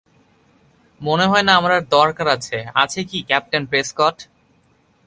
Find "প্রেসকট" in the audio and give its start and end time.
3.65-4.15